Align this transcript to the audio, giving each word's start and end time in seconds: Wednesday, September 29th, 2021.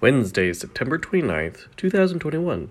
Wednesday, 0.00 0.52
September 0.52 0.96
29th, 0.96 1.66
2021. 1.76 2.70